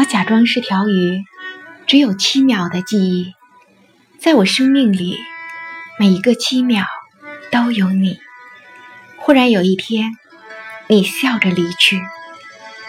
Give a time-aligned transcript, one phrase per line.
[0.00, 1.26] 我假装是条鱼，
[1.86, 3.34] 只有七秒的记忆，
[4.18, 5.18] 在我生命里，
[5.98, 6.86] 每一个七秒
[7.52, 8.18] 都有你。
[9.18, 10.12] 忽然有一天，
[10.88, 12.00] 你笑着离去，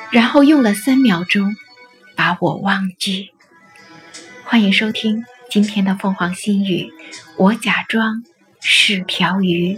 [0.09, 1.53] 然后用了三秒钟
[2.15, 3.31] 把我忘记。
[4.45, 6.93] 欢迎收听今天的凤凰心语，
[7.35, 8.23] 我假装
[8.61, 9.77] 是条鱼。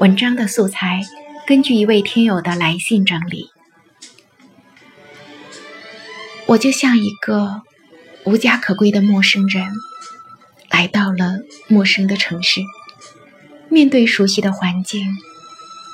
[0.00, 1.02] 文章的素材
[1.46, 3.50] 根据一位听友的来信整理。
[6.50, 7.62] 我就像一个
[8.24, 9.72] 无家可归的陌生人，
[10.68, 12.60] 来到了陌生的城市，
[13.68, 15.16] 面对熟悉的环境，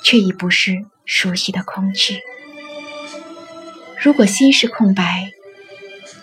[0.02, 2.20] 却已不是熟悉的空气。
[4.00, 5.30] 如果心是空白，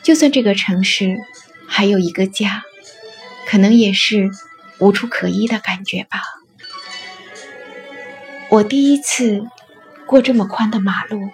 [0.01, 1.19] 就算这个城市
[1.67, 2.63] 还有一个家，
[3.45, 4.31] 可能也是
[4.79, 6.23] 无处可依的感觉吧。
[8.49, 9.45] 我第一次
[10.07, 11.29] 过这么宽的马路，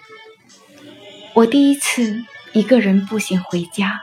[1.35, 2.25] 我第一次。
[2.51, 4.01] 一个人步行回家，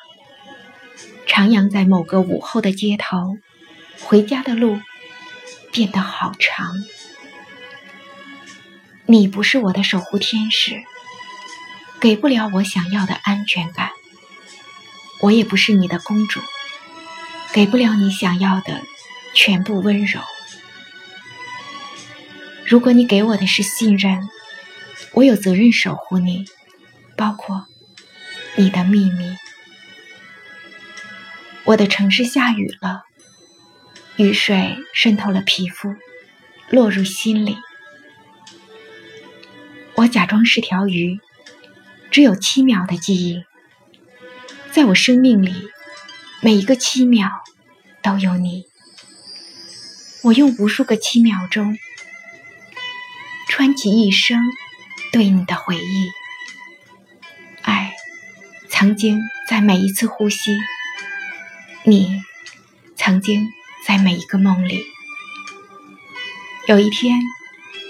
[1.26, 3.38] 徜徉在某个午后的街头，
[4.00, 4.80] 回家的路
[5.72, 6.74] 变得好长。
[9.06, 10.82] 你不是我的守护天使，
[12.00, 13.88] 给不了我想要的安全感；
[15.22, 16.40] 我也不是你的公主，
[17.52, 18.82] 给不了你想要的
[19.34, 20.20] 全部温柔。
[22.64, 24.28] 如果你给我的是信任，
[25.12, 26.44] 我有责任守护你，
[27.16, 27.66] 包括。
[28.58, 29.36] 你的秘密。
[31.64, 33.02] 我的城市下雨了，
[34.16, 35.94] 雨水渗透了皮肤，
[36.70, 37.58] 落入心里。
[39.96, 41.20] 我假装是条鱼，
[42.10, 43.44] 只有七秒的记忆，
[44.70, 45.52] 在我生命里，
[46.40, 47.30] 每一个七秒
[48.02, 48.64] 都有你。
[50.22, 51.76] 我用无数个七秒钟，
[53.50, 54.40] 穿起一生
[55.12, 56.10] 对你的回忆。
[58.78, 60.54] 曾经在每一次呼吸，
[61.84, 62.22] 你
[62.94, 63.48] 曾经
[63.86, 64.84] 在每一个梦里。
[66.68, 67.18] 有一天，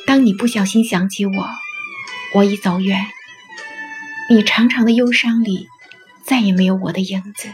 [0.07, 1.49] 当你不小心想起我，
[2.35, 3.05] 我已走远，
[4.31, 5.67] 你长长的忧伤里
[6.25, 7.49] 再也没有我的影子。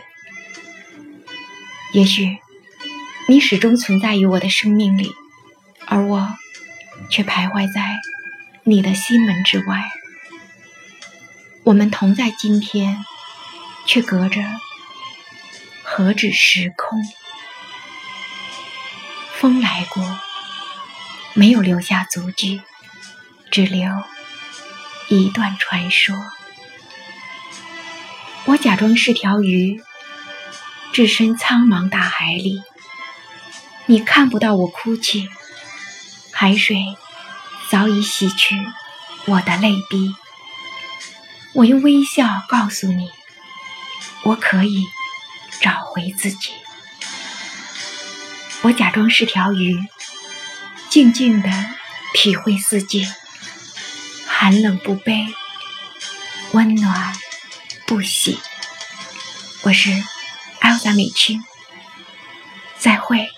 [1.95, 2.37] 也许
[3.29, 5.11] 你始终存在于我的生命里，
[5.87, 6.37] 而我
[7.09, 7.97] 却徘徊在
[8.65, 9.91] 你的心门之外。
[11.65, 13.03] 我们同在今天。
[13.87, 14.41] 却隔着
[15.83, 17.03] 何止时空？
[19.35, 20.21] 风来过，
[21.35, 22.63] 没有留下足迹，
[23.51, 24.03] 只留
[25.09, 26.17] 一段传说。
[28.45, 29.83] 我假装是条鱼，
[30.93, 32.63] 置身苍茫大海里，
[33.87, 35.29] 你看不到我哭泣，
[36.33, 36.97] 海水
[37.69, 38.57] 早已洗去
[39.27, 40.15] 我的泪滴。
[41.53, 43.11] 我用微笑告诉你。
[44.25, 44.85] 我可以
[45.61, 46.53] 找回自己。
[48.63, 49.77] 我假装是条鱼，
[50.89, 51.49] 静静的
[52.15, 53.07] 体会四季，
[54.27, 55.27] 寒冷不悲，
[56.53, 57.13] 温暖
[57.87, 58.41] 不喜。
[59.63, 59.91] 我是
[60.61, 61.43] 艾莎美青，
[62.79, 63.29] 再会。